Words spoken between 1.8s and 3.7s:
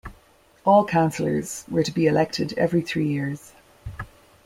to be elected every three years.